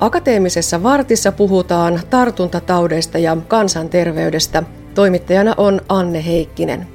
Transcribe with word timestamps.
Akateemisessa 0.00 0.82
vartissa 0.82 1.32
puhutaan 1.32 2.00
tartuntataudeista 2.10 3.18
ja 3.18 3.36
kansanterveydestä. 3.48 4.62
Toimittajana 4.94 5.54
on 5.56 5.80
Anne 5.88 6.24
Heikkinen. 6.26 6.86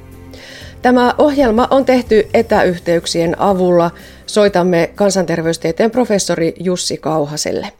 Tämä 0.81 1.15
ohjelma 1.17 1.67
on 1.71 1.85
tehty 1.85 2.27
etäyhteyksien 2.33 3.39
avulla. 3.39 3.91
Soitamme 4.25 4.91
kansanterveystieteen 4.95 5.91
professori 5.91 6.53
Jussi 6.59 6.97
Kauhaselle. 6.97 7.71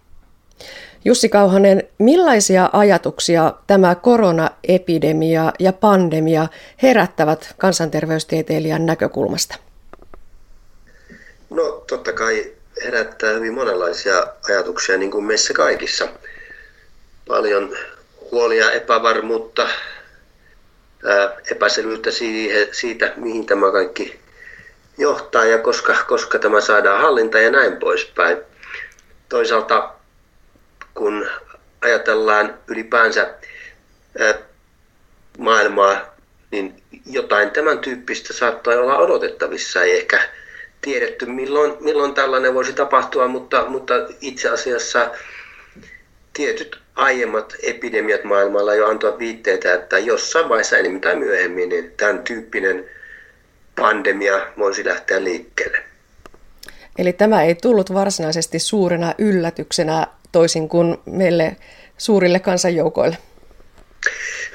Jussi 1.05 1.29
Kauhanen, 1.29 1.83
millaisia 1.99 2.69
ajatuksia 2.73 3.53
tämä 3.67 3.95
koronaepidemia 3.95 5.53
ja 5.59 5.73
pandemia 5.73 6.47
herättävät 6.81 7.53
kansanterveystieteilijän 7.57 8.85
näkökulmasta? 8.85 9.55
No 11.49 11.83
totta 11.89 12.13
kai 12.13 12.51
herättää 12.83 13.33
hyvin 13.33 13.53
monenlaisia 13.53 14.27
ajatuksia, 14.49 14.97
niin 14.97 15.11
kuin 15.11 15.25
meissä 15.25 15.53
kaikissa. 15.53 16.07
Paljon 17.27 17.77
huolia, 18.31 18.71
epävarmuutta, 18.71 19.69
epäselvyyttä 21.51 22.09
siitä, 22.71 23.13
mihin 23.15 23.45
tämä 23.45 23.71
kaikki 23.71 24.19
johtaa 24.97 25.45
ja 25.45 25.57
koska, 25.57 25.95
koska 26.07 26.39
tämä 26.39 26.61
saadaan 26.61 27.01
hallinta 27.01 27.39
ja 27.39 27.51
näin 27.51 27.77
poispäin. 27.77 28.37
Toisaalta 29.29 29.93
kun 30.93 31.29
ajatellaan 31.81 32.59
ylipäänsä 32.67 33.33
maailmaa, 35.37 36.15
niin 36.51 36.83
jotain 37.05 37.51
tämän 37.51 37.79
tyyppistä 37.79 38.33
saattaa 38.33 38.73
olla 38.73 38.97
odotettavissa. 38.97 39.83
Ei 39.83 39.97
ehkä 39.97 40.29
tiedetty, 40.83 41.25
milloin, 41.25 41.73
milloin 41.79 42.13
tällainen 42.13 42.53
voisi 42.53 42.73
tapahtua, 42.73 43.27
mutta, 43.27 43.65
mutta 43.65 43.93
itse 44.21 44.49
asiassa 44.49 45.11
tietyt 46.33 46.79
aiemmat 46.95 47.55
epidemiat 47.63 48.23
maailmalla 48.23 48.75
jo 48.75 48.87
antoivat 48.87 49.19
viitteitä, 49.19 49.73
että 49.73 49.99
jossain 49.99 50.49
vaiheessa 50.49 50.77
enemmän 50.77 51.01
tai 51.01 51.15
myöhemmin 51.15 51.69
niin 51.69 51.91
tämän 51.97 52.23
tyyppinen 52.23 52.85
pandemia 53.75 54.47
voisi 54.57 54.85
lähteä 54.85 55.23
liikkeelle. 55.23 55.77
Eli 56.97 57.13
tämä 57.13 57.43
ei 57.43 57.55
tullut 57.55 57.93
varsinaisesti 57.93 58.59
suurena 58.59 59.13
yllätyksenä 59.17 60.07
toisin 60.31 60.69
kuin 60.69 60.97
meille 61.05 61.55
suurille 61.97 62.39
kansanjoukoille? 62.39 63.17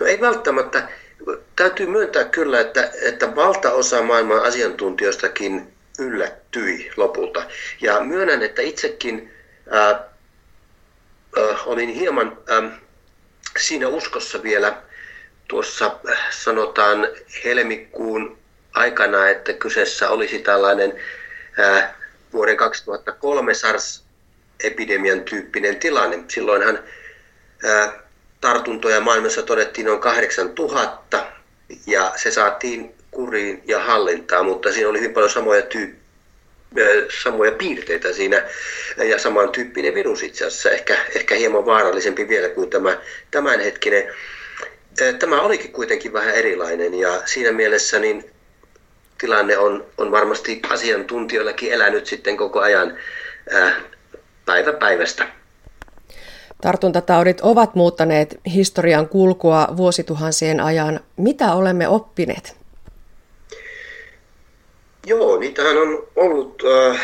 No 0.00 0.06
ei 0.06 0.20
välttämättä. 0.20 0.88
Täytyy 1.56 1.86
myöntää 1.86 2.24
kyllä, 2.24 2.60
että, 2.60 2.90
että 3.02 3.36
valtaosa 3.36 4.02
maailman 4.02 4.42
asiantuntijoistakin 4.42 5.77
yllättyi 5.98 6.90
lopulta. 6.96 7.44
Ja 7.80 8.00
myönnän, 8.00 8.42
että 8.42 8.62
itsekin 8.62 9.34
ää, 9.70 9.90
ää, 9.90 10.02
olin 11.66 11.88
hieman 11.88 12.38
ää, 12.48 12.78
siinä 13.58 13.88
uskossa 13.88 14.42
vielä 14.42 14.82
tuossa 15.48 15.98
sanotaan 16.30 17.08
helmikuun 17.44 18.38
aikana, 18.74 19.28
että 19.28 19.52
kyseessä 19.52 20.10
olisi 20.10 20.38
tällainen 20.38 21.00
ää, 21.58 21.94
vuoden 22.32 22.56
2003 22.56 23.54
SARS-epidemian 23.54 25.20
tyyppinen 25.24 25.76
tilanne. 25.76 26.18
Silloinhan 26.28 26.78
ää, 27.64 27.92
tartuntoja 28.40 29.00
maailmassa 29.00 29.42
todettiin 29.42 29.86
noin 29.86 30.00
8000 30.00 31.26
ja 31.86 32.12
se 32.16 32.30
saatiin 32.30 32.97
kuriin 33.18 33.62
ja 33.66 33.80
hallintaan, 33.80 34.46
mutta 34.46 34.72
siinä 34.72 34.88
oli 34.88 34.98
hyvin 34.98 35.14
paljon 35.14 35.30
samoja 35.30 35.62
tyyppejä 35.62 36.06
samoja 37.22 37.52
piirteitä 37.52 38.12
siinä 38.12 38.42
ja 39.08 39.18
samantyyppinen 39.18 39.94
virus 39.94 40.22
itse 40.22 40.46
asiassa, 40.46 40.70
ehkä, 40.70 40.96
ehkä 41.16 41.34
hieman 41.34 41.66
vaarallisempi 41.66 42.28
vielä 42.28 42.48
kuin 42.48 42.70
tämä 42.70 42.98
tämänhetkinen. 43.30 44.04
Tämä 45.18 45.42
olikin 45.42 45.72
kuitenkin 45.72 46.12
vähän 46.12 46.34
erilainen 46.34 46.94
ja 46.94 47.22
siinä 47.24 47.52
mielessä 47.52 47.98
niin 47.98 48.24
tilanne 49.20 49.58
on, 49.58 49.86
on 49.98 50.10
varmasti 50.10 50.60
asiantuntijoillakin 50.70 51.72
elänyt 51.72 52.06
sitten 52.06 52.36
koko 52.36 52.60
ajan 52.60 52.96
ää, 53.50 53.72
päivä 54.44 54.72
päivästä. 54.72 55.26
Tartuntataudit 56.62 57.40
ovat 57.40 57.74
muuttaneet 57.74 58.40
historian 58.54 59.08
kulkua 59.08 59.68
vuosituhansien 59.76 60.60
ajan. 60.60 61.00
Mitä 61.16 61.52
olemme 61.52 61.88
oppineet? 61.88 62.57
Joo, 65.06 65.38
niitähän 65.38 65.76
on 65.76 66.08
ollut 66.16 66.62
äh, 66.90 67.00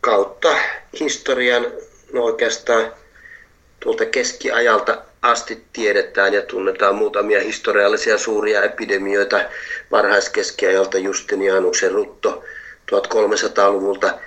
kautta 0.00 0.56
historian, 1.00 1.66
no 2.12 2.24
oikeastaan 2.24 2.92
tuolta 3.80 4.06
keskiajalta 4.06 5.02
asti 5.22 5.64
tiedetään 5.72 6.34
ja 6.34 6.42
tunnetaan 6.42 6.94
muutamia 6.94 7.40
historiallisia 7.40 8.18
suuria 8.18 8.62
epidemioita 8.62 9.40
varhaiskeskiajalta 9.90 10.98
Justinianuksen 10.98 11.92
rutto 11.92 12.44
1300-luvulta, 12.92 14.18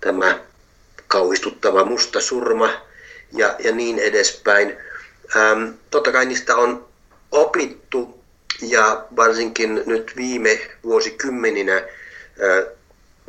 tämä 0.00 0.38
kauhistuttava 1.08 1.84
musta 1.84 2.20
surma 2.20 2.70
ja, 3.32 3.54
ja 3.58 3.72
niin 3.72 3.98
edespäin. 3.98 4.76
Ähm, 5.36 5.68
totta 5.90 6.12
kai 6.12 6.26
niistä 6.26 6.56
on 6.56 6.88
opittu 7.32 8.15
ja 8.62 9.04
varsinkin 9.16 9.82
nyt 9.86 10.12
viime 10.16 10.60
vuosikymmeninä 10.84 11.82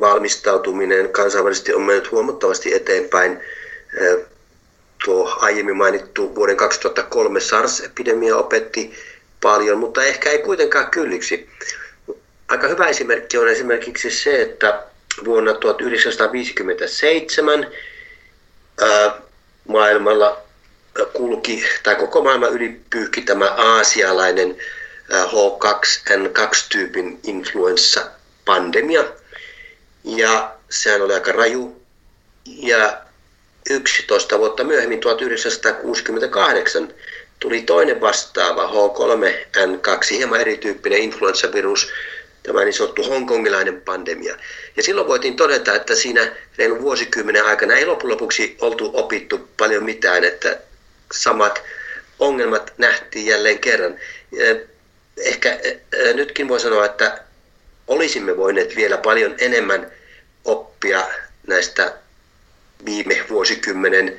valmistautuminen 0.00 1.08
kansainvälisesti 1.08 1.74
on 1.74 1.82
mennyt 1.82 2.10
huomattavasti 2.10 2.74
eteenpäin. 2.74 3.40
Tuo 5.04 5.36
aiemmin 5.40 5.76
mainittu 5.76 6.34
vuoden 6.34 6.56
2003 6.56 7.40
SARS-epidemia 7.40 8.36
opetti 8.36 8.94
paljon, 9.40 9.78
mutta 9.78 10.04
ehkä 10.04 10.30
ei 10.30 10.38
kuitenkaan 10.38 10.90
kylliksi. 10.90 11.48
Aika 12.48 12.68
hyvä 12.68 12.86
esimerkki 12.86 13.38
on 13.38 13.48
esimerkiksi 13.48 14.10
se, 14.10 14.42
että 14.42 14.82
vuonna 15.24 15.54
1957 15.54 17.66
maailmalla 19.68 20.42
kulki, 21.12 21.64
tai 21.82 21.96
koko 21.96 22.22
maailma 22.22 22.46
ylipyyhki 22.46 23.20
tämä 23.20 23.46
aasialainen 23.46 24.56
H2N2-tyypin 25.10 27.20
influenssa 27.24 28.10
pandemia. 28.44 29.04
Ja 30.04 30.56
sehän 30.70 31.02
oli 31.02 31.14
aika 31.14 31.32
raju. 31.32 31.82
Ja 32.44 33.00
11 33.70 34.38
vuotta 34.38 34.64
myöhemmin, 34.64 35.00
1968, 35.00 36.94
tuli 37.40 37.62
toinen 37.62 38.00
vastaava 38.00 38.66
H3N2, 38.66 40.10
hieman 40.10 40.40
erityyppinen 40.40 40.98
influenssavirus, 40.98 41.92
tämä 42.42 42.64
niin 42.64 42.74
sanottu 42.74 43.02
hongkongilainen 43.02 43.80
pandemia. 43.80 44.36
Ja 44.76 44.82
silloin 44.82 45.08
voitiin 45.08 45.36
todeta, 45.36 45.74
että 45.74 45.94
siinä 45.94 46.32
reilun 46.58 46.82
vuosikymmenen 46.82 47.44
aikana 47.44 47.74
ei 47.74 47.86
loppujen 47.86 48.12
lopuksi 48.12 48.56
oltu 48.60 48.90
opittu 48.94 49.48
paljon 49.56 49.84
mitään, 49.84 50.24
että 50.24 50.58
samat 51.12 51.62
ongelmat 52.18 52.72
nähtiin 52.78 53.26
jälleen 53.26 53.58
kerran. 53.58 53.98
Ehkä 55.20 55.58
nytkin 56.14 56.48
voi 56.48 56.60
sanoa, 56.60 56.84
että 56.84 57.20
olisimme 57.86 58.36
voineet 58.36 58.76
vielä 58.76 58.96
paljon 58.96 59.34
enemmän 59.38 59.90
oppia 60.44 61.06
näistä 61.46 61.94
viime 62.84 63.24
vuosikymmenen 63.30 64.16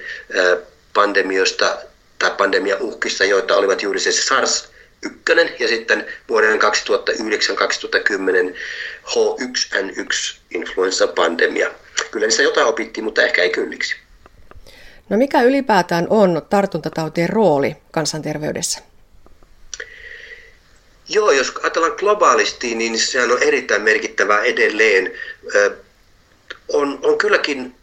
pandemioista 0.93 1.77
tai 2.19 2.31
pandemiauhkista, 2.38 3.25
joita 3.25 3.55
olivat 3.55 3.81
juuri 3.81 3.99
se 3.99 4.11
SARS 4.11 4.69
1 5.03 5.23
ja 5.59 5.67
sitten 5.67 6.05
vuoden 6.29 6.59
2009-2010 6.59 6.62
H1N1 9.03 10.38
influenssapandemia. 10.51 11.71
Kyllä 12.12 12.25
niistä 12.25 12.44
jotain 12.44 12.68
opittiin, 12.68 13.03
mutta 13.03 13.21
ehkä 13.24 13.41
ei 13.41 13.50
kylliksi. 13.50 13.95
No 15.09 15.18
mikä 15.18 15.41
ylipäätään 15.41 16.07
on 16.09 16.41
tartuntatautien 16.50 17.29
rooli 17.29 17.75
kansanterveydessä? 17.91 18.88
Joo, 21.09 21.31
jos 21.31 21.53
ajatellaan 21.63 21.95
globaalisti, 21.97 22.75
niin 22.75 23.00
sehän 23.00 23.31
on 23.31 23.44
erittäin 23.44 23.81
merkittävää 23.81 24.41
edelleen. 24.41 25.13
On, 26.67 27.00
on 27.03 27.17
kylläkin 27.17 27.75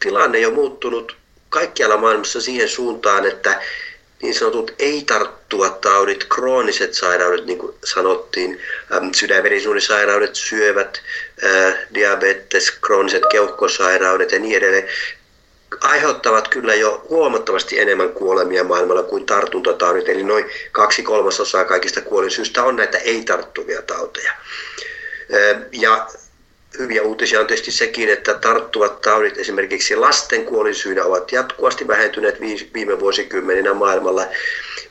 tilanne 0.00 0.38
jo 0.38 0.50
muuttunut 0.50 1.16
kaikkialla 1.48 1.96
maailmassa 1.96 2.40
siihen 2.40 2.68
suuntaan, 2.68 3.26
että 3.26 3.60
niin 4.22 4.34
sanotut 4.34 4.74
ei-tarttuvat 4.78 5.80
taudit, 5.80 6.24
krooniset 6.24 6.94
sairaudet, 6.94 7.46
niin 7.46 7.58
kuin 7.58 7.74
sanottiin, 7.84 8.60
sydänverisuonisairaudet, 9.16 10.34
syövät, 10.34 11.02
diabetes, 11.94 12.70
krooniset 12.70 13.22
keuhkosairaudet 13.30 14.32
ja 14.32 14.38
niin 14.38 14.56
edelleen, 14.56 14.88
aiheuttavat 15.80 16.48
kyllä 16.48 16.74
jo 16.74 17.06
huomattavasti 17.08 17.80
enemmän 17.80 18.12
kuolemia 18.12 18.64
maailmalla 18.64 19.02
kuin 19.02 19.26
tartuntataudit, 19.26 20.08
eli 20.08 20.22
noin 20.22 20.44
kaksi 20.72 21.02
kolmasosaa 21.02 21.64
kaikista 21.64 22.00
kuolinsyistä 22.00 22.64
on 22.64 22.76
näitä 22.76 22.98
ei-tarttuvia 22.98 23.82
tauteja. 23.82 24.32
Ja 25.72 26.06
hyviä 26.78 27.02
uutisia 27.02 27.40
on 27.40 27.46
tietysti 27.46 27.70
sekin, 27.70 28.08
että 28.08 28.34
tarttuvat 28.34 29.00
taudit 29.00 29.38
esimerkiksi 29.38 29.96
lasten 29.96 30.44
kuolinsyynä 30.44 31.04
ovat 31.04 31.32
jatkuvasti 31.32 31.88
vähentyneet 31.88 32.40
viime 32.74 33.00
vuosikymmeninä 33.00 33.74
maailmalla, 33.74 34.26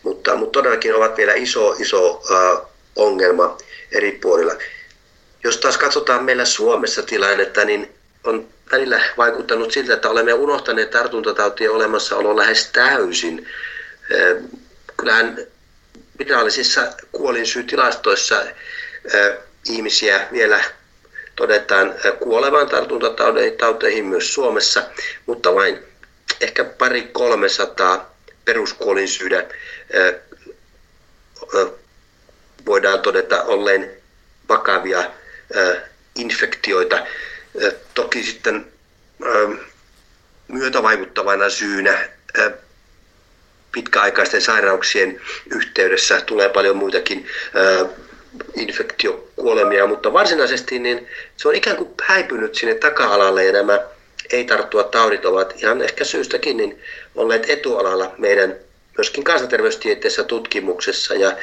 mutta, 0.04 0.36
mutta 0.36 0.60
todellakin 0.60 0.96
ovat 0.96 1.18
vielä 1.18 1.34
iso, 1.34 1.76
iso 1.80 2.24
ongelma 2.96 3.58
eri 3.92 4.12
puolilla. 4.12 4.54
Jos 5.44 5.58
taas 5.58 5.78
katsotaan 5.78 6.24
meillä 6.24 6.46
Suomessa 6.46 7.04
tilannetta, 7.04 7.66
niin 7.66 7.97
on 8.28 8.48
välillä 8.72 9.02
vaikuttanut 9.18 9.72
siltä, 9.72 9.94
että 9.94 10.10
olemme 10.10 10.34
unohtaneet 10.34 10.90
tartuntatautien 10.92 11.72
olemassaolo 11.72 12.38
lähes 12.38 12.70
täysin. 12.72 13.48
Kyllähän 14.98 15.38
virallisissa 16.20 16.94
kuolinsyytilastoissa 17.12 18.44
ihmisiä 19.70 20.28
vielä 20.32 20.64
todetaan 21.36 21.94
kuolevan 22.20 22.70
tartuntatauteihin 22.70 24.06
myös 24.06 24.34
Suomessa, 24.34 24.84
mutta 25.26 25.56
vain 25.56 25.80
ehkä 26.42 26.64
pari 26.64 27.02
300 27.02 28.16
peruskuolinsyydä 28.46 29.46
voidaan 32.66 33.00
todeta 33.00 33.44
olleen 33.44 33.92
vakavia 34.50 35.12
infektioita. 36.16 37.06
Toki 37.94 38.24
sitten 38.24 38.68
myötävaikuttavana 40.48 41.50
syynä 41.50 42.10
pitkäaikaisten 43.72 44.42
sairauksien 44.42 45.22
yhteydessä 45.52 46.22
tulee 46.22 46.50
paljon 46.50 46.78
muitakin 46.78 47.28
infektiokuolemia, 48.56 49.88
mutta 49.88 50.14
varsinaisesti 50.14 50.80
niin 50.80 51.08
se 51.38 51.48
on 51.48 51.56
ikään 51.56 51.78
kuin 51.78 51.90
häipynyt 52.04 52.56
sinne 52.56 52.76
taka-alalle 52.76 53.46
ja 53.46 53.52
nämä 53.54 53.80
ei 54.32 54.44
tarttua 54.44 54.84
taudit 54.84 55.26
ovat 55.26 55.54
ihan 55.58 55.82
ehkä 55.82 56.04
syystäkin 56.04 56.58
niin 56.58 56.82
olleet 57.16 57.50
etualalla 57.50 58.16
meidän 58.18 58.56
myöskin 58.98 59.24
kansanterveystieteessä 59.24 60.24
tutkimuksessa 60.24 61.14
ja, 61.14 61.38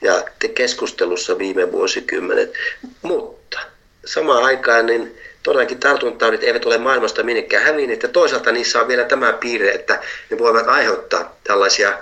ja 0.00 0.24
keskustelussa 0.54 1.38
viime 1.38 1.72
vuosikymmenet. 1.72 2.54
Mutta 3.02 3.58
samaan 4.04 4.44
aikaan 4.44 4.86
niin 4.86 5.18
todellakin 5.42 5.78
tartuntataudit 5.78 6.42
eivät 6.42 6.64
ole 6.64 6.78
maailmasta 6.78 7.22
minnekään 7.22 7.64
hävinneet 7.64 8.02
ja 8.02 8.08
toisaalta 8.08 8.52
niissä 8.52 8.80
on 8.80 8.88
vielä 8.88 9.04
tämä 9.04 9.32
piirre, 9.32 9.72
että 9.72 10.00
ne 10.30 10.38
voivat 10.38 10.68
aiheuttaa 10.68 11.36
tällaisia 11.44 11.98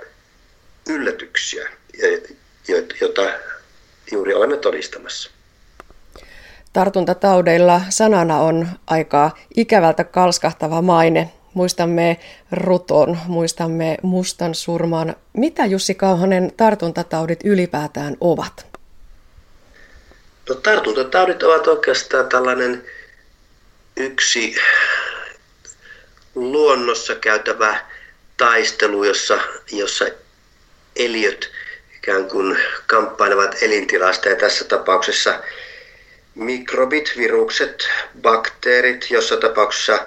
yllätyksiä, 0.89 1.71
joita 3.01 3.23
juuri 4.13 4.35
olemme 4.35 4.57
todistamassa. 4.57 5.31
Tartuntataudeilla 6.73 7.81
sanana 7.89 8.39
on 8.39 8.69
aika 8.87 9.31
ikävältä 9.57 10.05
kalskahtava 10.05 10.83
maine. 10.83 11.31
Muistamme 11.55 12.17
ruton, 12.53 13.19
muistamme 13.27 13.97
mustan 14.03 14.55
surman. 14.55 15.17
Mitä 15.33 15.67
Jussi 15.67 15.95
Kauhanen 15.95 16.53
tartuntataudit 16.57 17.41
ylipäätään 17.45 18.17
ovat? 18.21 18.70
No, 20.49 20.55
tartuntataudit 20.55 21.43
ovat 21.43 21.67
oikeastaan 21.67 22.29
tällainen 22.29 22.85
yksi 23.97 24.57
luonnossa 26.35 27.15
käytävä 27.15 27.87
taistelu, 28.37 29.05
jossa, 29.05 29.41
jossa 29.73 30.05
eliöt 30.97 31.51
ikään 31.97 32.25
kuin 32.25 32.59
kamppailevat 32.87 33.63
elintilasta. 33.63 34.29
Ja 34.29 34.37
tässä 34.37 34.65
tapauksessa 34.65 35.43
mikrobit, 36.35 37.13
virukset, 37.17 37.89
bakteerit, 38.23 39.11
jossa 39.11 39.37
tapauksessa 39.37 40.07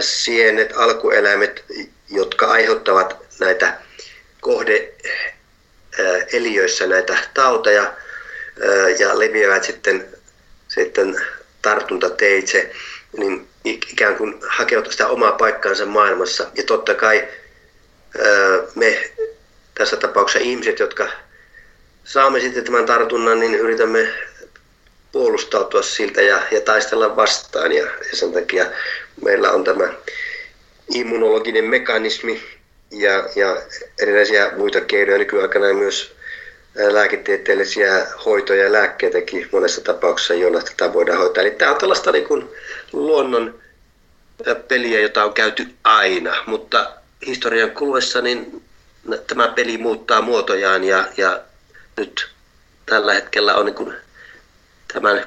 sienet, 0.00 0.72
alkueläimet, 0.76 1.64
jotka 2.10 2.46
aiheuttavat 2.46 3.16
näitä 3.40 3.78
kohde 4.40 4.92
eliöissä 6.32 6.86
näitä 6.86 7.18
tauteja 7.34 7.94
ja 8.98 9.18
leviävät 9.18 9.64
sitten, 9.64 10.06
sitten 10.68 11.20
tartuntateitse, 11.62 12.70
niin 13.16 13.48
ikään 13.64 14.16
kuin 14.16 14.34
hakeutua 14.48 14.92
sitä 14.92 15.08
omaa 15.08 15.32
paikkaansa 15.32 15.86
maailmassa. 15.86 16.46
Ja 16.54 16.62
totta 16.62 16.94
kai 16.94 17.28
me 18.74 19.10
tässä 19.74 19.96
tapauksessa 19.96 20.48
ihmiset, 20.48 20.78
jotka 20.78 21.08
saamme 22.04 22.40
sitten 22.40 22.64
tämän 22.64 22.86
tartunnan, 22.86 23.40
niin 23.40 23.54
yritämme 23.54 24.08
puolustautua 25.12 25.82
siltä 25.82 26.22
ja, 26.22 26.42
ja 26.50 26.60
taistella 26.60 27.16
vastaan. 27.16 27.72
Ja, 27.72 27.84
ja 27.84 28.16
sen 28.16 28.32
takia 28.32 28.66
meillä 29.24 29.50
on 29.50 29.64
tämä 29.64 29.88
immunologinen 30.94 31.64
mekanismi 31.64 32.42
ja, 32.90 33.28
ja 33.36 33.62
erilaisia 34.02 34.50
muita 34.56 34.80
keinoja 34.80 35.18
nykyaikana 35.18 35.72
myös 35.72 36.16
lääketieteellisiä 36.78 38.06
hoitoja 38.24 38.64
ja 38.64 38.72
lääkkeitäkin 38.72 39.48
monessa 39.52 39.80
tapauksessa, 39.80 40.34
joilla 40.34 40.62
tätä 40.62 40.92
voidaan 40.92 41.18
hoitaa. 41.18 41.42
Eli 41.42 41.50
tämä 41.50 41.70
on 41.70 41.78
tällaista 41.78 42.12
niin 42.12 42.28
kuin 42.28 42.48
luonnon 42.92 43.60
peliä, 44.68 45.00
jota 45.00 45.24
on 45.24 45.34
käyty 45.34 45.66
aina, 45.84 46.42
mutta 46.46 46.92
historian 47.26 47.70
kuluessa 47.70 48.20
niin 48.20 48.62
tämä 49.26 49.48
peli 49.48 49.78
muuttaa 49.78 50.22
muotojaan 50.22 50.84
ja, 50.84 51.08
ja 51.16 51.40
nyt 51.96 52.28
tällä 52.86 53.14
hetkellä 53.14 53.54
on 53.54 53.66
niin 53.66 53.94
tämän 54.92 55.24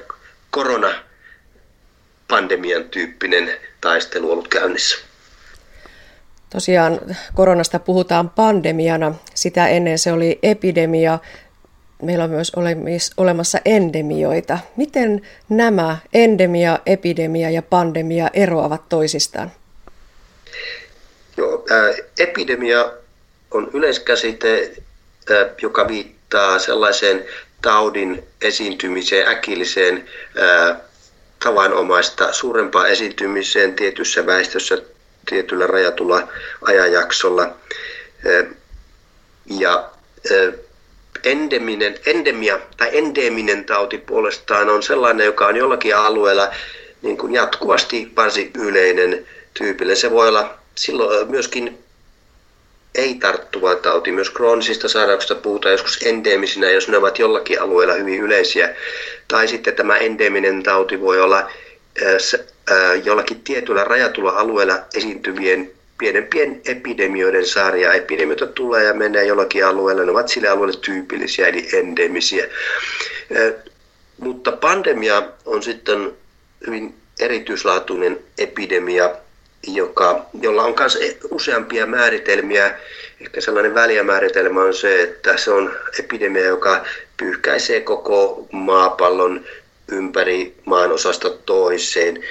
koronapandemian 0.50 2.90
tyyppinen 2.90 3.60
taistelu 3.80 4.32
ollut 4.32 4.48
käynnissä. 4.48 5.09
Tosiaan 6.50 7.00
koronasta 7.34 7.78
puhutaan 7.78 8.30
pandemiana, 8.30 9.14
sitä 9.34 9.68
ennen 9.68 9.98
se 9.98 10.12
oli 10.12 10.38
epidemia. 10.42 11.18
Meillä 12.02 12.24
on 12.24 12.30
myös 12.30 13.12
olemassa 13.16 13.58
endemioita. 13.64 14.58
Miten 14.76 15.22
nämä 15.48 15.98
endemia, 16.12 16.78
epidemia 16.86 17.50
ja 17.50 17.62
pandemia 17.62 18.30
eroavat 18.32 18.88
toisistaan? 18.88 19.52
Joo, 21.36 21.64
ää, 21.70 21.94
epidemia 22.18 22.92
on 23.50 23.70
yleiskäsite, 23.74 24.72
ää, 25.30 25.48
joka 25.62 25.88
viittaa 25.88 26.58
sellaiseen 26.58 27.24
taudin 27.62 28.22
esiintymiseen, 28.42 29.28
äkilliseen 29.28 30.04
ää, 30.38 30.80
tavanomaista 31.44 32.32
suurempaan 32.32 32.90
esiintymiseen 32.90 33.74
tietyssä 33.74 34.26
väestössä 34.26 34.78
tietyllä 35.30 35.66
rajatulla 35.66 36.28
ajanjaksolla. 36.62 37.56
Ja 39.46 39.90
endeminen, 41.24 41.94
endemia 42.06 42.58
tai 42.76 42.88
endeminen 42.92 43.64
tauti 43.64 43.98
puolestaan 43.98 44.70
on 44.70 44.82
sellainen, 44.82 45.26
joka 45.26 45.46
on 45.46 45.56
jollakin 45.56 45.96
alueella 45.96 46.50
niin 47.02 47.18
kuin 47.18 47.34
jatkuvasti 47.34 48.12
varsin 48.16 48.50
yleinen 48.58 49.26
tyypille. 49.54 49.94
Se 49.94 50.10
voi 50.10 50.28
olla 50.28 50.54
silloin 50.74 51.30
myöskin 51.30 51.78
ei 52.94 53.14
tarttuva 53.14 53.74
tauti. 53.74 54.12
Myös 54.12 54.30
kroonisista 54.30 54.88
sairauksista 54.88 55.34
puhutaan 55.34 55.72
joskus 55.72 55.98
endeemisinä, 56.02 56.70
jos 56.70 56.88
ne 56.88 56.96
ovat 56.96 57.18
jollakin 57.18 57.62
alueella 57.62 57.94
hyvin 57.94 58.20
yleisiä. 58.20 58.74
Tai 59.28 59.48
sitten 59.48 59.76
tämä 59.76 59.96
endeminen 59.96 60.62
tauti 60.62 61.00
voi 61.00 61.20
olla 61.20 61.50
jollakin 63.04 63.40
tietyllä 63.40 63.84
rajatulla 63.84 64.30
alueella 64.30 64.78
esiintyvien 64.94 65.70
pienempien 65.98 66.60
epidemioiden 66.64 67.46
sarja. 67.46 67.92
Epidemioita 67.92 68.46
tulee 68.46 68.84
ja 68.84 68.94
menee 68.94 69.24
jollakin 69.24 69.66
alueella, 69.66 70.04
ne 70.04 70.10
ovat 70.10 70.28
sille 70.28 70.48
alueelle 70.48 70.78
tyypillisiä 70.80 71.46
eli 71.46 71.68
endemisiä. 71.72 72.46
Mutta 74.18 74.52
pandemia 74.52 75.22
on 75.44 75.62
sitten 75.62 76.12
hyvin 76.66 76.94
erityislaatuinen 77.20 78.18
epidemia, 78.38 79.10
joka, 79.66 80.26
jolla 80.40 80.64
on 80.64 80.74
myös 80.78 80.98
useampia 81.30 81.86
määritelmiä. 81.86 82.78
Ehkä 83.20 83.40
sellainen 83.40 83.74
väliämääritelmä 83.74 84.62
on 84.62 84.74
se, 84.74 85.02
että 85.02 85.36
se 85.36 85.50
on 85.50 85.76
epidemia, 85.98 86.44
joka 86.44 86.84
pyyhkäisee 87.16 87.80
koko 87.80 88.46
maapallon 88.52 89.44
ympäri 89.90 90.54
maan 90.64 90.92
osasta 90.92 91.30
toiseen. 91.30 92.22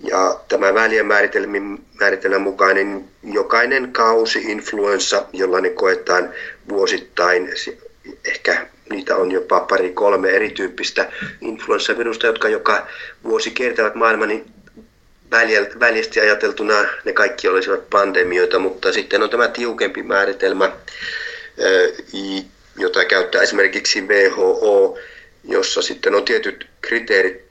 Ja 0.00 0.40
tämä 0.48 0.74
välien 0.74 1.06
määritelmän 1.06 2.40
mukainen 2.40 3.04
jokainen 3.22 3.92
kausi 3.92 4.38
influenssa, 4.38 5.26
ne 5.60 5.70
koetaan 5.70 6.30
vuosittain, 6.68 7.52
ehkä 8.24 8.66
niitä 8.90 9.16
on 9.16 9.32
jopa 9.32 9.60
pari 9.60 9.90
kolme 9.90 10.30
erityyppistä 10.30 11.12
influenssavirusta, 11.40 12.26
jotka 12.26 12.48
joka 12.48 12.86
vuosi 13.24 13.50
kiertävät 13.50 13.94
maailman, 13.94 14.28
niin 14.28 14.44
väljästi 15.80 16.20
ajateltuna 16.20 16.74
ne 17.04 17.12
kaikki 17.12 17.48
olisivat 17.48 17.90
pandemioita, 17.90 18.58
mutta 18.58 18.92
sitten 18.92 19.22
on 19.22 19.30
tämä 19.30 19.48
tiukempi 19.48 20.02
määritelmä, 20.02 20.72
jota 22.78 23.04
käyttää 23.04 23.42
esimerkiksi 23.42 24.00
WHO, 24.00 24.98
jossa 25.44 25.82
sitten 25.82 26.14
on 26.14 26.24
tietyt 26.24 26.66
kriteerit 26.80 27.44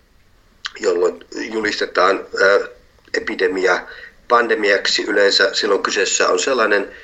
jolloin 0.80 1.26
julistetaan 1.36 2.26
epidemia 3.14 3.88
pandemiaksi. 4.28 5.04
Yleensä 5.04 5.54
silloin 5.54 5.84
kyseessä 5.84 6.30
on 6.30 6.40
sellainen 6.40 6.96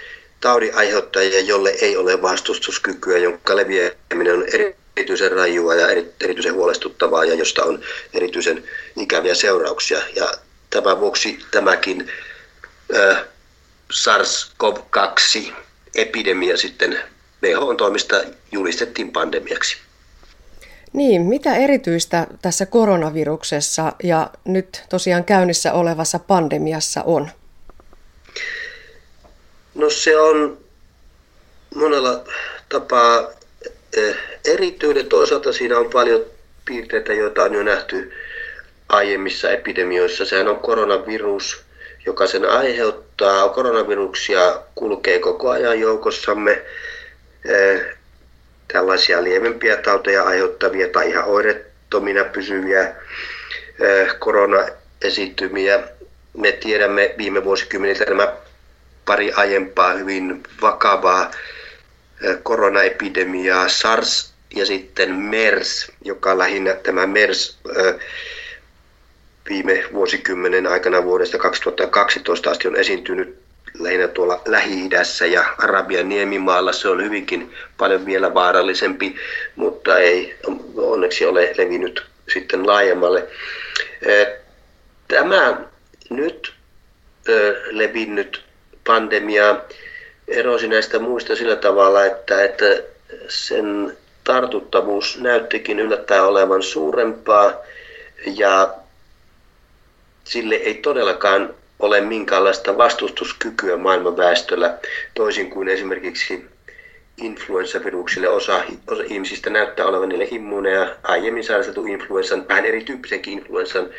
taudin 0.41 0.75
aiheuttaja, 0.75 1.39
jolle 1.39 1.69
ei 1.69 1.97
ole 1.97 2.21
vastustuskykyä, 2.21 3.17
jonka 3.17 3.55
leviäminen 3.55 4.33
on 4.33 4.45
erityisen 4.53 5.31
rajua 5.31 5.75
ja 5.75 5.87
erityisen 6.21 6.53
huolestuttavaa 6.53 7.25
ja 7.25 7.33
josta 7.33 7.63
on 7.63 7.81
erityisen 8.13 8.63
ikäviä 8.97 9.35
seurauksia. 9.35 9.99
Ja 10.15 10.31
tämän 10.69 10.99
vuoksi 10.99 11.39
tämäkin 11.51 12.11
äh, 12.95 13.23
SARS-CoV-2 13.93 15.51
epidemia 15.95 16.57
sitten 16.57 16.99
WHOn 17.43 17.77
toimista 17.77 18.23
julistettiin 18.51 19.11
pandemiaksi. 19.11 19.77
Niin, 20.93 21.21
mitä 21.21 21.55
erityistä 21.55 22.27
tässä 22.41 22.65
koronaviruksessa 22.65 23.93
ja 24.03 24.29
nyt 24.45 24.83
tosiaan 24.89 25.23
käynnissä 25.23 25.73
olevassa 25.73 26.19
pandemiassa 26.19 27.03
on? 27.03 27.29
No 29.75 29.89
se 29.89 30.19
on 30.19 30.57
monella 31.75 32.23
tapaa 32.69 33.27
eh, 33.97 34.15
erityinen. 34.45 35.05
Toisaalta 35.05 35.53
siinä 35.53 35.77
on 35.77 35.89
paljon 35.89 36.25
piirteitä, 36.65 37.13
joita 37.13 37.43
on 37.43 37.53
jo 37.53 37.63
nähty 37.63 38.11
aiemmissa 38.89 39.51
epidemioissa. 39.51 40.25
Sehän 40.25 40.47
on 40.47 40.59
koronavirus, 40.59 41.61
joka 42.05 42.27
sen 42.27 42.49
aiheuttaa. 42.49 43.49
Koronaviruksia 43.49 44.61
kulkee 44.75 45.19
koko 45.19 45.49
ajan 45.49 45.79
joukossamme. 45.79 46.61
Tällaisia 48.73 49.23
lievempiä 49.23 49.77
tauteja 49.77 50.23
aiheuttavia 50.23 50.87
tai 50.87 51.09
ihan 51.09 51.25
oirettomina 51.25 52.23
pysyviä 52.23 52.93
koronaesittymiä. 54.19 55.79
Me 56.37 56.51
tiedämme 56.51 57.15
viime 57.17 57.43
vuosikymmeniltä 57.43 58.05
nämä 58.05 58.33
pari 59.05 59.31
aiempaa 59.31 59.93
hyvin 59.93 60.43
vakavaa 60.61 61.31
koronaepidemiaa, 62.43 63.67
SARS 63.69 64.33
ja 64.55 64.65
sitten 64.65 65.15
MERS, 65.15 65.91
joka 66.05 66.37
lähinnä 66.37 66.73
tämä 66.73 67.07
MERS 67.07 67.59
viime 69.49 69.83
vuosikymmenen 69.93 70.67
aikana 70.67 71.03
vuodesta 71.03 71.37
2012 71.37 72.51
asti 72.51 72.67
on 72.67 72.75
esiintynyt 72.75 73.48
lähinnä 73.79 74.07
tuolla 74.07 74.41
Lähi-idässä 74.47 75.25
ja 75.25 75.45
Arabian 75.57 76.09
niemimaalla. 76.09 76.73
Se 76.73 76.87
on 76.87 77.03
hyvinkin 77.03 77.53
paljon 77.77 78.05
vielä 78.05 78.33
vaarallisempi, 78.33 79.15
mutta 79.55 79.97
ei 79.97 80.35
onneksi 80.75 81.25
ole 81.25 81.53
levinnyt 81.57 82.05
sitten 82.33 82.67
laajemmalle. 82.67 83.27
Tämä 85.07 85.61
nyt 86.09 86.53
levinnyt 87.71 88.43
pandemia 88.87 89.61
erosi 90.27 90.67
näistä 90.67 90.99
muista 90.99 91.35
sillä 91.35 91.55
tavalla, 91.55 92.05
että, 92.05 92.43
että 92.43 92.65
sen 93.27 93.97
tartuttavuus 94.23 95.17
näyttikin 95.21 95.79
yllättäen 95.79 96.23
olevan 96.23 96.63
suurempaa 96.63 97.53
ja 98.25 98.73
sille 100.23 100.55
ei 100.55 100.73
todellakaan 100.73 101.55
ole 101.79 102.01
minkäänlaista 102.01 102.77
vastustuskykyä 102.77 103.77
maailman 103.77 104.17
väestöllä, 104.17 104.77
toisin 105.13 105.49
kuin 105.49 105.67
esimerkiksi 105.67 106.45
influenssaviruksille 107.17 108.29
osa, 108.29 108.63
osa 108.87 109.03
ihmisistä 109.03 109.49
näyttää 109.49 109.85
olevan 109.85 110.09
niille 110.09 110.27
immuuneja 110.31 110.95
aiemmin 111.03 111.43
sairastettu 111.43 111.85
influenssan, 111.85 112.47
vähän 112.47 112.65
erityyppisenkin 112.65 113.33
influenssan 113.33 113.89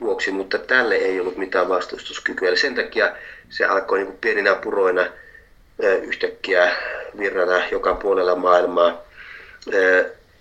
vuoksi, 0.00 0.30
mutta 0.30 0.58
tälle 0.58 0.94
ei 0.94 1.20
ollut 1.20 1.36
mitään 1.36 1.68
vastustuskykyä. 1.68 2.48
Eli 2.48 2.56
sen 2.56 2.74
takia 2.74 3.12
se 3.50 3.64
alkoi 3.64 3.98
niin 3.98 4.18
pieninä 4.20 4.54
puroina 4.54 5.06
yhtäkkiä 6.02 6.76
virrata 7.18 7.62
joka 7.70 7.94
puolella 7.94 8.36
maailmaa. 8.36 9.02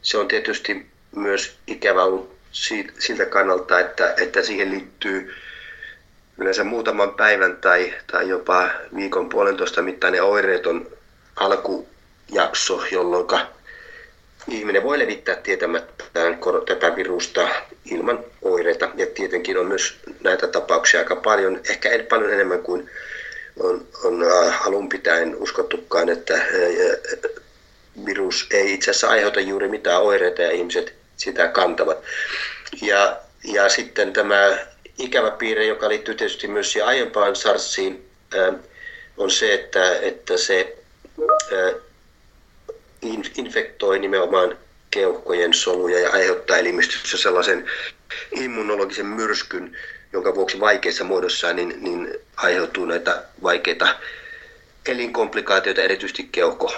Se 0.02 0.18
on 0.18 0.28
tietysti 0.28 0.86
myös 1.16 1.56
ikävä 1.68 2.04
ollut 2.04 2.34
siltä 3.00 3.26
kannalta, 3.26 3.80
että, 3.80 4.14
että 4.18 4.42
siihen 4.42 4.72
liittyy 4.72 5.34
yleensä 6.38 6.64
muutaman 6.64 7.14
päivän 7.14 7.58
tai, 7.58 7.94
tai 8.12 8.30
jopa 8.30 8.70
viikon 8.96 9.30
puolentoista 9.30 9.82
mittainen 9.82 10.24
oireeton 10.24 10.88
alkujakso, 11.36 12.84
jolloin 12.92 13.28
ihminen 14.48 14.84
voi 14.84 15.00
levittää 15.00 15.36
tietämättään 15.36 16.40
tätä 16.66 16.96
virusta 16.96 17.48
ilman 17.92 18.20
oireita. 18.42 18.90
Ja 18.96 19.06
tietenkin 19.06 19.58
on 19.58 19.66
myös 19.66 20.00
näitä 20.24 20.48
tapauksia 20.48 21.00
aika 21.00 21.16
paljon, 21.16 21.62
ehkä 21.70 21.90
paljon 22.10 22.34
enemmän 22.34 22.64
kuin 22.64 22.90
on, 23.60 23.88
on 24.04 24.24
äh, 24.24 24.68
alun 24.68 24.90
pitäen 24.90 25.36
uskottukaan, 25.36 26.10
että 26.10 26.34
äh, 26.34 26.44
virus 28.06 28.48
ei 28.52 28.74
itse 28.74 28.92
asiassa 28.92 29.10
aiheuta 29.10 29.40
juuri 29.40 29.70
mitään 29.70 30.02
oireita 30.02 30.42
ja 30.42 30.52
ihmiset 30.52 30.94
sitä 31.18 31.48
kantavat. 31.48 31.98
Ja, 32.82 33.18
ja 33.44 33.70
sitten 33.70 34.14
tämä 34.14 34.58
ikävä 34.98 35.32
piirre, 35.32 35.66
joka 35.66 35.90
liittyy 35.90 36.16
tietysti 36.16 36.48
myös 36.48 36.78
aiempaan 36.86 37.36
SARSiin, 37.36 38.10
äh, 38.36 38.56
on 39.18 39.32
se, 39.32 39.54
että, 39.54 40.00
että 40.00 40.38
se 40.38 40.78
infektoi 43.38 44.00
nimenomaan 44.00 44.58
keuhkojen 44.92 45.54
soluja 45.54 46.00
ja 46.00 46.12
aiheuttaa 46.12 46.58
elimistössä 46.58 47.18
sellaisen 47.18 47.66
immunologisen 48.32 49.06
myrskyn, 49.06 49.78
jonka 50.14 50.36
vuoksi 50.36 50.60
vaikeissa 50.60 51.04
muodossa 51.04 51.54
niin, 51.54 51.76
niin 51.82 52.20
aiheutuu 52.38 52.86
näitä 52.86 53.24
vaikeita 53.44 53.96
elinkomplikaatioita 54.88 55.82
erityisesti 55.82 56.30
keuhko, 56.32 56.74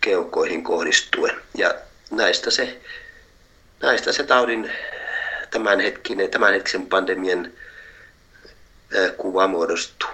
keuhkoihin 0.00 0.64
kohdistuen. 0.64 1.36
Ja 1.54 1.74
näistä 2.10 2.50
se, 2.50 2.80
näistä 3.82 4.12
se 4.12 4.22
taudin 4.22 4.72
tämänhetkinen, 5.54 6.30
tämänhetkisen 6.30 6.86
pandemian 6.86 7.52
kuva 9.16 9.46
muodostuu. 9.48 10.10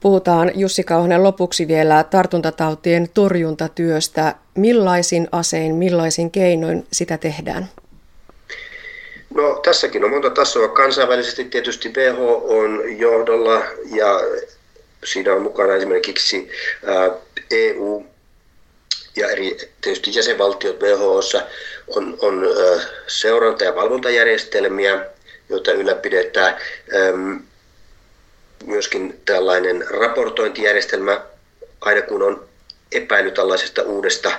Puhutaan 0.00 0.52
Jussi 0.54 0.84
Kauhanen 0.84 1.22
lopuksi 1.22 1.68
vielä 1.68 2.04
tartuntatautien 2.04 3.08
torjuntatyöstä. 3.14 4.34
Millaisin 4.54 5.28
asein, 5.32 5.74
millaisin 5.74 6.30
keinoin 6.30 6.86
sitä 6.92 7.18
tehdään? 7.18 7.68
No 9.34 9.60
tässäkin 9.64 10.04
on 10.04 10.10
monta 10.10 10.30
tasoa. 10.30 10.68
Kansainvälisesti 10.68 11.44
tietysti 11.44 11.92
WHO 11.96 12.58
on 12.58 12.98
johdolla 12.98 13.62
ja 13.94 14.20
siinä 15.04 15.32
on 15.34 15.42
mukana 15.42 15.74
esimerkiksi 15.74 16.50
EU 17.50 18.06
ja 19.16 19.30
eri 19.30 19.56
tietysti 19.80 20.14
jäsenvaltiot 20.14 20.80
WHOssa 20.82 21.42
on, 21.88 22.18
on 22.20 22.46
seuranta- 23.06 23.64
ja 23.64 23.74
valvontajärjestelmiä, 23.74 25.06
joita 25.48 25.72
ylläpidetään. 25.72 26.56
Myöskin 28.66 29.20
tällainen 29.24 29.84
raportointijärjestelmä, 29.90 31.20
aina 31.80 32.02
kun 32.02 32.22
on 32.22 32.48
epäily 32.92 33.30
tällaisesta 33.30 33.82
uudesta 33.82 34.32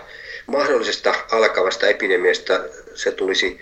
mahdollisesta 0.45 1.13
alkavasta 1.31 1.87
epidemiasta, 1.87 2.59
se 2.95 3.11
tulisi 3.11 3.59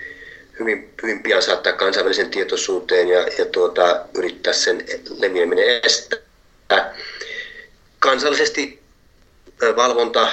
hyvin, 0.60 0.94
hyvin 1.04 1.24
pian 1.24 1.42
saattaa 1.42 1.74
kansainvälisen 1.74 2.30
tietoisuuteen 2.30 3.08
ja, 3.08 3.20
ja 3.38 3.46
tuota, 3.46 4.06
yrittää 4.14 4.54
sen 4.54 4.86
leviäminen 5.18 5.82
estää. 5.84 6.96
Kansallisesti 8.00 8.80
valvonta, 9.76 10.32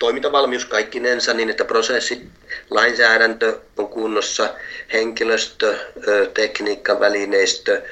toimintavalmius 0.00 0.64
kaikkinensa 0.64 1.34
niin, 1.34 1.50
että 1.50 1.64
prosessit, 1.64 2.22
lainsäädäntö 2.70 3.58
on 3.76 3.88
kunnossa, 3.88 4.54
henkilöstö, 4.92 5.78
tekniikka, 6.34 7.00
välineistö, 7.00 7.82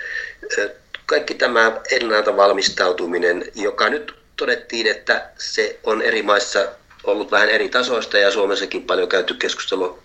kaikki 1.07 1.35
tämä 1.35 1.81
ennalta 1.91 2.37
valmistautuminen, 2.37 3.45
joka 3.55 3.89
nyt 3.89 4.15
todettiin, 4.37 4.87
että 4.87 5.31
se 5.39 5.79
on 5.85 6.03
eri 6.03 6.23
maissa 6.23 6.69
ollut 7.05 7.31
vähän 7.31 7.51
eri 7.51 7.69
tasoista 7.69 8.19
ja 8.19 8.31
Suomessakin 8.31 8.83
paljon 8.83 9.09
käyty 9.09 9.35
keskustelua 9.35 9.99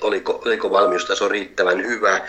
oliko, 0.00 0.42
oliko 0.44 0.70
valmiustaso 0.70 1.28
riittävän 1.28 1.86
hyvä. 1.86 2.28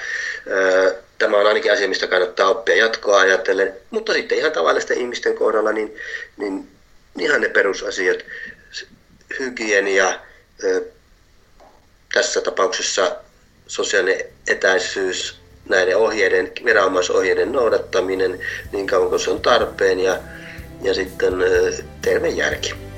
Tämä 1.17 1.37
on 1.37 1.47
ainakin 1.47 1.73
asia, 1.73 1.87
mistä 1.87 2.07
kannattaa 2.07 2.49
oppia 2.49 2.75
jatkoa 2.75 3.19
ajatellen. 3.19 3.73
Mutta 3.89 4.13
sitten 4.13 4.37
ihan 4.37 4.51
tavallisten 4.51 4.97
ihmisten 4.97 5.35
kohdalla, 5.35 5.71
niin, 5.71 5.95
niin 6.37 6.67
ihan 7.19 7.41
ne 7.41 7.49
perusasiat, 7.49 8.17
hygienia, 9.39 10.19
tässä 12.13 12.41
tapauksessa 12.41 13.15
sosiaalinen 13.67 14.25
etäisyys, 14.47 15.39
näiden 15.69 15.97
ohjeiden, 15.97 16.51
viranomaisohjeiden 16.65 17.51
noudattaminen 17.51 18.39
niin 18.71 18.87
kauan 18.87 19.09
kuin 19.09 19.19
se 19.19 19.29
on 19.31 19.41
tarpeen 19.41 19.99
ja, 19.99 20.19
ja 20.81 20.93
sitten 20.93 21.33
terve 22.01 22.29
järki. 22.29 22.88